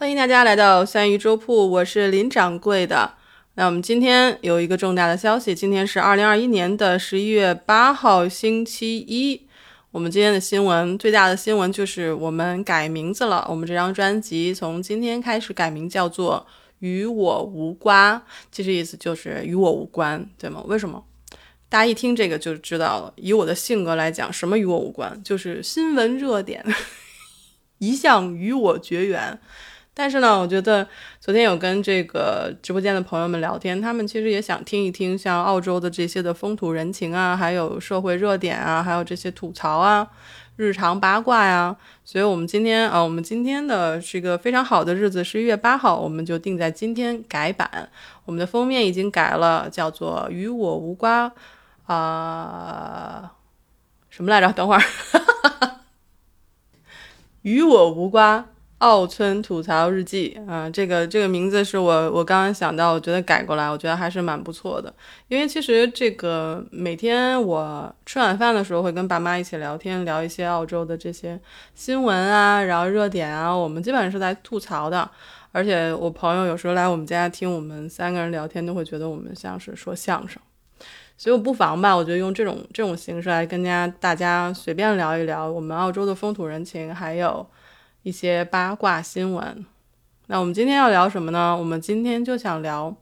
[0.00, 3.16] 欢迎大家来到三鱼粥铺，我是林掌柜的。
[3.56, 9.46] 那我们今天有一个重大的消息，今天是二零二一年的十一月八号，星期一。
[9.90, 16.46] 我们今天的新闻最大的新闻就是我们改名字了，我们这张专辑从今天开始改名叫做
[16.78, 18.16] 《与我无关》，
[18.50, 20.64] 其实意思就是与我无关，对吗？
[20.66, 21.04] 为什么？
[21.68, 23.12] 大家一听这个就知道了。
[23.16, 25.22] 以我的性格来讲，什么与我无关？
[25.22, 26.64] 就是新闻热点，
[27.76, 29.38] 一向与我绝缘。
[30.00, 30.88] 但是呢，我觉得
[31.20, 40.08] 昨天有跟这个直播间的朋友们聊天，他们其实也想听一听像澳洲的这些的风土人情啊，还有社会热点啊，还有这些吐槽啊、
[40.56, 41.76] 日常八卦呀。
[42.02, 47.90] 所以，我们今天啊，我们今天的是一个非常好的日子，十一月八号，我们就定在今天改版。
[48.24, 51.30] 我们的封面已经改了，叫做“与我无关”
[51.84, 53.34] 啊，
[54.08, 54.50] 什么来着？
[54.54, 54.82] 等会儿，
[57.42, 58.46] 与我无关。
[58.80, 64.90] 澳村吐槽日记啊，这个这个名字是我我刚刚想到，我觉得改过来，我觉得还是蛮不错的。
[65.28, 71.38] 因为其实这个每天我吃晚饭的时候会跟爸妈一起聊天，聊一些澳洲的这些
[71.74, 75.10] 新闻啊，然后热点啊，我们基本上是在吐槽的。
[75.52, 80.40] 而且我朋友有时候来我们家听我们三个人聊天，都会觉得我们像是说相声。
[81.18, 87.46] 所以我不妨吧，我觉得用这种这种形式来跟家大家随便聊一聊我们澳洲的风土人情，还有。
[88.02, 89.66] 一些八卦新闻，
[90.26, 91.54] 那我们今天要聊什么呢？
[91.54, 92.96] 我们今天就想聊，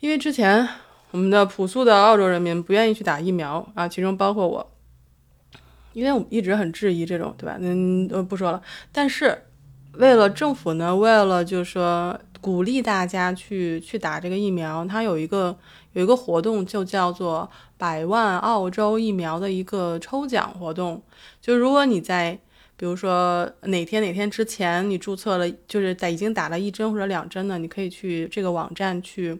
[0.00, 0.66] 因为之前
[1.10, 4.72] 我们的朴素的澳洲人民不愿意去打疫苗啊，其中包括我，
[5.92, 7.58] 因为我们一直很质疑这种，对吧？
[7.60, 8.62] 嗯，呃，不说了。
[8.92, 9.42] 但是
[9.92, 15.54] 为了政府呢，为了就是说鼓励大家去去打这个疫苗，它有一个
[15.92, 21.02] 有一个活动，就叫做百万澳洲疫苗的一个抽奖活动，
[21.42, 22.38] 就如果你在。
[22.80, 29.38] 比如说哪天哪天之前你注册了，就是在已经打了一针或者两针的，你可以去这个网站去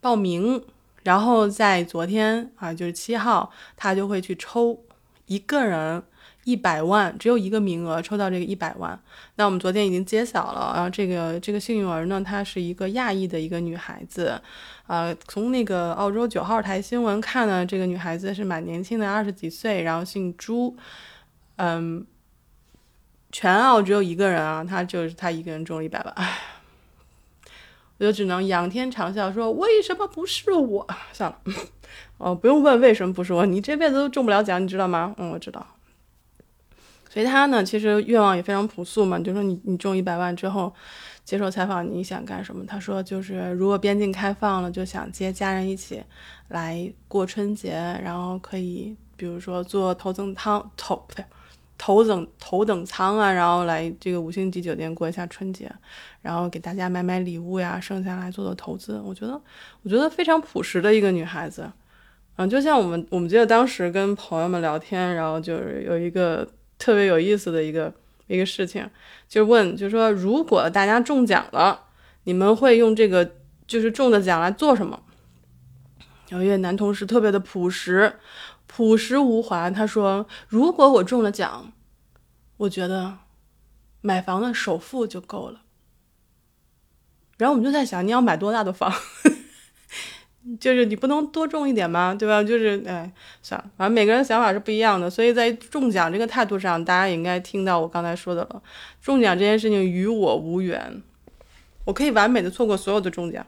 [0.00, 0.62] 报名，
[1.02, 4.78] 然后在昨天啊，就是七号，他就会去抽
[5.26, 6.00] 一个人
[6.44, 8.96] 一百万，只有一个名额抽到这个一百万。
[9.34, 14.40] 那我们昨天已经揭晓了，然后这个这个幸运儿呢，她是一个亚裔的一个女孩子，
[14.86, 20.76] 啊，从那个澳洲九号台新闻看呢，这个女孩子是蛮年轻的，二十几岁，然后姓朱，
[21.56, 22.06] 嗯。
[23.32, 26.38] 全澳只有一个人啊，他就是他一个人中了一百万，唉，
[27.98, 31.38] 我就只能仰天长啸说：“为什么不是我？”算了，
[32.18, 35.14] 哦，不用问为什么不是我，你这辈子都中不了奖，你知道吗？
[35.18, 35.66] 嗯，我知道。
[37.08, 40.72] 所以他呢，其实愿望也非常朴素嘛，就说你你中一百万之后
[41.24, 42.64] 接受采访，你想干什么？
[42.66, 46.02] 他说就是如果边境开放了，就想接家人一起
[46.48, 51.24] 来过春节，然后可以比如说做头等舱头不对。
[51.82, 55.72] 头等头等舱啊，然后来这个五星级酒店过一下春节，
[56.20, 59.00] 然后给大家买买礼物呀，剩下来做做投资。
[59.02, 59.40] 我觉得，
[59.82, 61.72] 我觉得非常朴实的一个女孩子，
[62.36, 66.46] 嗯，就像我们，我们记得当时跟朋友们聊天，然后就是有一个
[66.78, 67.90] 特别有意思的一个
[68.26, 68.86] 一个事情，
[69.26, 71.84] 就问，就说如果大家中奖了，
[72.24, 73.26] 你们会用这个
[73.66, 75.00] 就是中的奖来做什么？
[76.30, 78.16] 有一位男同事特别的朴实。
[78.66, 81.72] 朴实无华，他说：“如果我中了奖，
[82.56, 83.18] 我觉得
[84.00, 85.62] 买房的首付就够了。”
[87.38, 88.92] 然后我们就在想，你要买多大的房？
[90.58, 92.14] 就是你不能多中一点吗？
[92.14, 92.42] 对吧？
[92.42, 98.62] 就是哎，算了，反正每个人想法是不一样的，所以在中奖这个态度上，大家也应该听到我刚才说的了。
[99.02, 101.02] 中奖这件事情与我无缘，
[101.84, 103.44] 我可以完美的错过所有的中奖，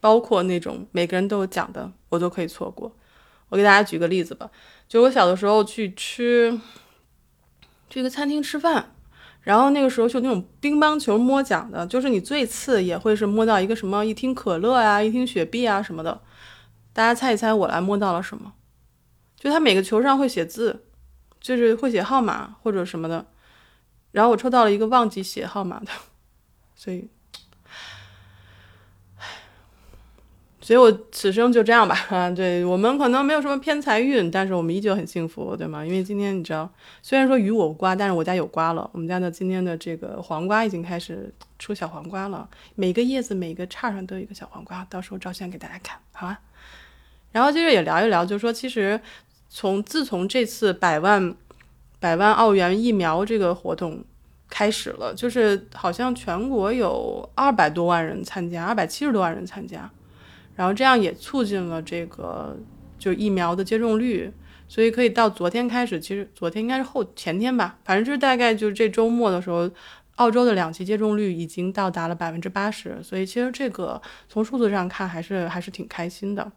[0.00, 2.94] 包括那种每个人都有奖的，我都可以错过。
[3.48, 4.50] 我给大家举个例子吧，
[4.86, 6.60] 就我小的时候去吃
[7.88, 8.94] 这个餐厅吃饭，
[9.40, 16.20] 然后那个时候就那种乒乓球摸奖的，就是你最次也会是摸到一个什么一听可乐啊，一听雪碧啊什么的。
[16.92, 18.52] 大家猜一猜，我来摸到了什么？
[19.34, 20.84] 就他每个球上会写字，
[21.40, 23.26] 就是会写号码或者什么的。
[24.12, 25.90] 然后我抽到了一个忘记写号码的，
[26.76, 27.08] 所以。
[30.68, 31.96] 所以，我此生就这样吧。
[32.12, 35.82] 啊，对我们可能没有什么偏财运，但是我们依旧很幸福，对吗？
[35.82, 36.70] 因为今天你知道，
[37.00, 38.90] 虽然说与我无瓜，但是我家有瓜了。
[38.92, 46.38] 我们家的今天的这个黄瓜已经开始出小黄瓜了，每个叶子、每个叉上都有一个小黄瓜，到时候照相给大家看，好吧？
[47.32, 49.00] 然后接着也聊一聊，就是说，其实
[49.48, 51.34] 从自从这次百万
[51.98, 54.04] 百万澳元疫苗这个活动
[54.50, 59.90] 开始了，就是好像全国有二百多万人参加，二百七十多万人参加。
[60.58, 62.58] 然后这样也促进了这个
[62.98, 64.28] 就疫苗的接种率，
[64.66, 69.70] 所以可以到昨天开始，其实昨天应该是后前天吧，反正就是大概就是这周末的时候，
[70.16, 76.50] 澳洲的两剂接种率已经到达了百分之八十，所以其实这个从数字上看还是还是挺开心的。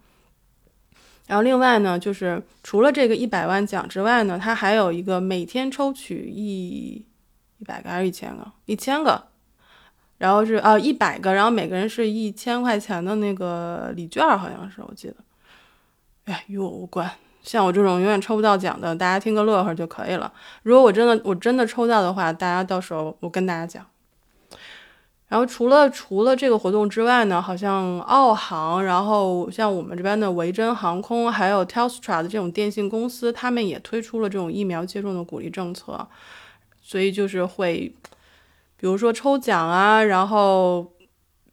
[1.27, 7.05] 然后另外呢，就是除了这个一百万奖之外呢，它还有一个每天抽取一
[7.59, 8.51] 一百个还是一千个？
[8.65, 9.27] 一千个，
[10.21, 15.15] 然后是啊一百个，然后每个人是一千块钱的那个礼券，好像是我记得。
[16.25, 17.09] 哎，与我无关。
[17.41, 20.31] 像我这种永远抽不到奖的，大家听个乐呵就可以了。
[20.61, 23.83] 如果我真的我真的抽到的话，大家到时候我跟大家讲。
[25.27, 36.07] 然后除了除了这个活动之外呢，好像澳航，然后像我们这边的维珍航空，还有 Telstra 的这种电信公司，他们也推出了这种疫苗接种的鼓励政策。
[36.83, 37.95] 所以就是会，
[38.81, 40.91] 比如说抽奖啊，然后。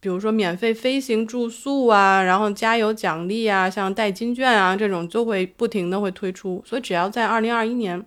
[0.00, 8.06] 比如说免费飞行住宿啊，然后加油奖励啊，像代金券啊这种就会不停的会推出，所以只要在二零二一年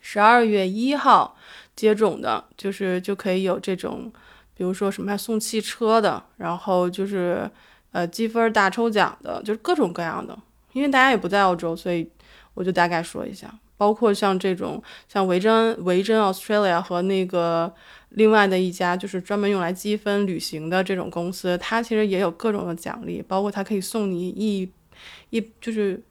[0.00, 1.36] 十二月一号
[1.76, 4.12] 接种的，就是就可以有这种，
[4.56, 7.48] 比如说什么送汽车的，然后就是
[7.92, 10.36] 呃积分大抽奖的，就是各种各样的。
[10.72, 12.10] 因为大家也不在澳洲，所以
[12.54, 17.72] 我就大概说一下，包括像这种像维珍维珍 Australia 和那个。
[18.14, 24.70] 另外的一家就是专门用来积分旅行的这种公司，它其实也有各种的奖励，包括它可以送你一
[25.30, 26.02] 一就是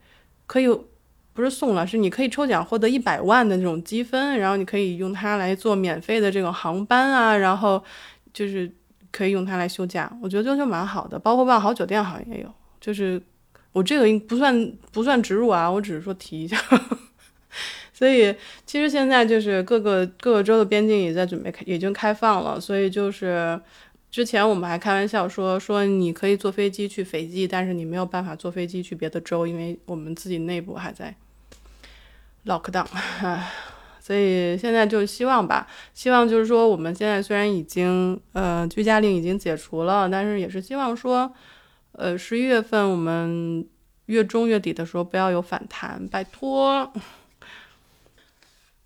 [0.47, 0.67] 可以
[1.33, 7.83] 不是送了，是你可以抽奖获得一百万的那种积分，然后你可以用它来做免费的这种航班啊，然后
[8.33, 8.69] 就是
[9.11, 11.19] 可以用它来休假，我觉得就就蛮好的。
[11.19, 13.21] 包括万豪酒店好像也有，就是
[13.71, 16.57] 我这个不算不算植入啊，我只是说提一下。
[18.01, 22.59] 所以其实现在就是各个各个州的边境也在准备开，已经开放了。
[22.59, 23.61] 所以就是
[24.09, 31.15] 之前我们还开玩笑说说你可以坐飞机去斐济，但是你没有办法坐飞机去别的州，因为我们自己内部还在
[32.47, 32.87] lock down。
[34.01, 41.31] 所以现在就希望吧，希望就是说我们现在虽然已经呃居家令已经解除了，但是也是希望说
[41.91, 43.63] 呃十一月份我们
[44.07, 46.91] 月中月底的时候不要有反弹，拜托。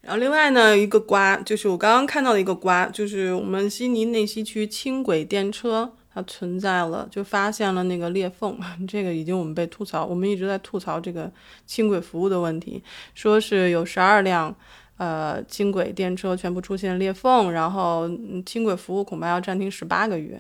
[0.06, 8.56] 然后另外呢，一个瓜就是我刚刚看到的一个瓜，就是我们悉尼内西区轻轨电车它存在了，就发现了那个裂缝。
[8.88, 11.32] 这个已经我们被吐槽，我们一直在吐槽这个
[11.66, 12.84] 轻轨服务的问题，
[13.16, 14.56] 说是有十二辆
[14.98, 18.08] 呃轻轨电车全部出现裂缝，然后
[18.46, 20.40] 轻轨服务恐怕要暂停十八个月。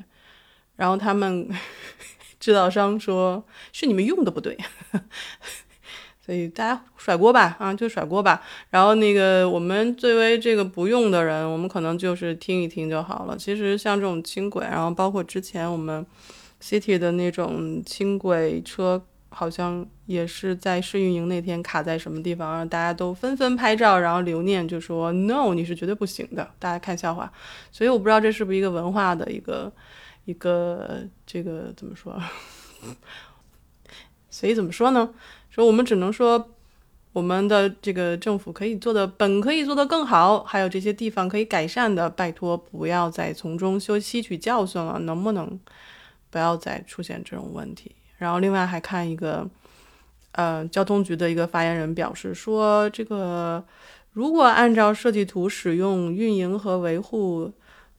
[0.76, 1.50] 然后他们
[2.40, 4.56] 制造商说是你们用的不对。
[6.25, 8.42] 所以大家甩锅吧，啊，就甩锅吧。
[8.72, 13.38] 然后那个我们作为这个不用的人，我们可能就是听一听就好了。
[13.38, 16.04] 其实像这种轻轨，然后包括之前我们
[16.60, 27.31] City 的那种轻轨车，好像也是在试运营那天卡在什么地方，让大家都纷纷拍照，然后留念，就说 No，你是绝对不行的，大家看笑话。
[27.71, 29.71] 所以我不知道这是不是一个文化的一个
[30.25, 32.19] 一个这个怎么说？
[34.31, 35.13] 所以怎么说呢？
[35.56, 36.50] 说我们只能说，
[37.13, 45.57] 我们的这个政府可以做的本可以做得更好，还有这些地方可以改善的，拜托不要再从中修吸取教训了，能不能
[46.30, 47.96] 不要再出现这种问题？
[48.18, 49.50] 然后另外还看一个，
[50.34, 53.63] 呃，交通局的一个发言人表示说，这个
[54.12, 57.50] 如果按照设计图使用、运营和维护，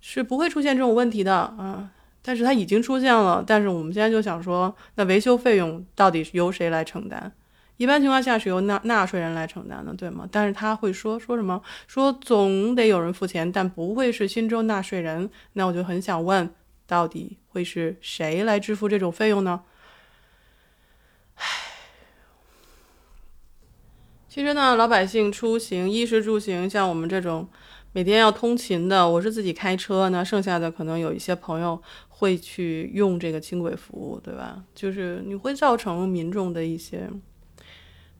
[0.02, 1.88] 是不会出现这种问题的啊。
[2.20, 7.32] 但是它已经出现了，但是我们现在就想说，那维修费用到底是由谁来承担？
[7.78, 10.26] 一般情况下是由纳纳税人来承担的，对吗？
[10.32, 11.62] 但是他会说说什么？
[11.86, 15.28] 说总得有人付钱，但不会是新州纳税人。
[15.52, 16.48] 那我就很想问，
[16.86, 19.60] 到底会是谁来支付这种费用呢？
[21.34, 21.44] 唉，
[24.26, 27.46] 其实呢，老百姓出行，衣食住行，像我们这种
[27.92, 34.64] 每天要通勤的，我是自己开车，那剩下的可能有一些朋友会去用这个轻轨服务，对吧？
[34.74, 37.10] 就是你会造成民众的一些。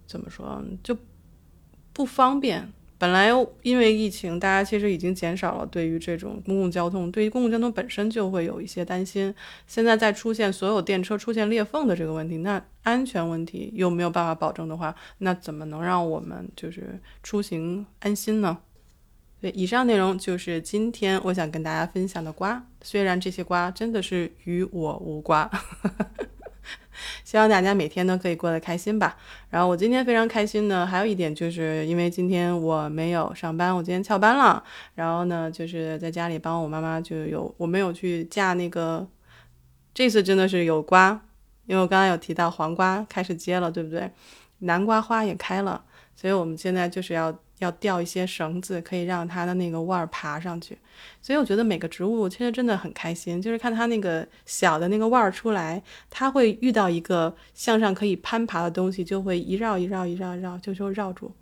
[0.06, 0.96] 怎么说就
[1.92, 2.72] 不方便？
[2.98, 3.28] 本来
[3.60, 9.34] 因为疫情，大家其实已经减少了对于这种公共交通，对于公共交通本身就会有一些担心。
[9.66, 18.56] 现在再出现所有电车出现裂缝的这个问题，那安全问题又没有办法保证的话，那怎么能让我们就是出行安心呢？
[19.42, 25.50] 对，以上内容就是今天我想跟大家分享的瓜，虽然这些瓜真的是与我无瓜。
[27.36, 29.14] 希望大家每天都可以过得开心吧。
[29.50, 34.64] 然后我今天非常开心呢，还有一点就是因为今天我没有上班，我今天翘班了。
[34.94, 39.06] 然后呢，就是在家里帮我妈妈，就有我没有去架那个。
[39.92, 41.20] 这次真的是有瓜，
[41.66, 44.10] 因为我刚刚有提到黄瓜开始结了，对不对？
[44.60, 50.76] 南瓜花也开了，所以我们现在就是要要吊一些绳子，可以让它的那个腕儿爬上去。
[51.20, 61.32] 所以我觉得每个植物其实真的很开心，就是看它那个小的那个腕儿出来，它会遇到一个向上可以攀爬的东西，就会一绕一绕一绕绕就就绕住。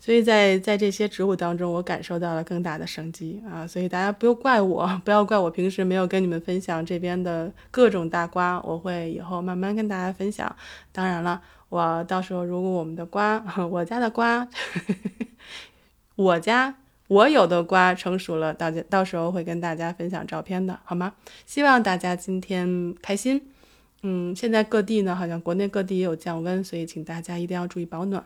[0.00, 3.66] 所以在在这些植物当中，我感受到了更大的生机啊！
[3.66, 10.54] 所以大家不用怪我，不要怪我平时没有跟你们分享这边的各种大瓜，我会以后慢慢跟大家分享。
[10.92, 14.48] 当然了，我到时候如果我们的瓜， 我家的瓜，
[16.16, 16.74] 我家
[17.08, 21.14] 我有的瓜成熟了，到到时候会跟大家分享照片的，好吗？
[21.46, 23.40] 希望大家今天开心。
[24.02, 28.24] 嗯，现在各地呢，好像国内各地也有降温，所以请大家一定要注意保暖。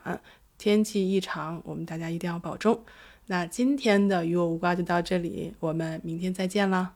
[0.57, 2.79] 天气异常，我们大家一定要保重。
[3.25, 6.93] 那今天的与我无瓜就到这里，我们明天再见了。